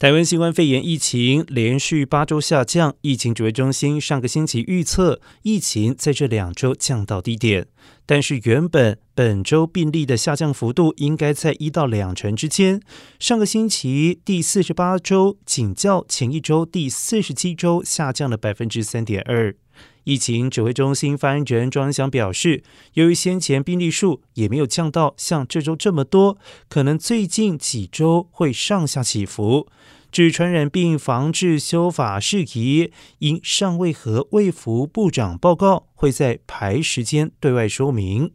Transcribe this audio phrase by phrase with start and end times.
[0.00, 7.66] 台湾新冠肺炎疫情连续八周下降，疫情指挥中心上个星期预测疫情在这两周降到低点，
[8.06, 12.80] 但是原本本周病例的下降幅度应该在一到两成之间。
[13.18, 19.54] 上个星期第四十八周仅较前一周第四十七周下降了百分之三点二。
[20.04, 22.62] 疫情指挥中心发言人庄祥表示，
[22.94, 26.38] 由于先前病例数也没有降到像这周这么多，
[26.68, 29.68] 可能最近几周会上下起伏。
[30.10, 38.32] 指传染病防治修法事宜，因尚未和卫福部长报告，会在排时间对外说明。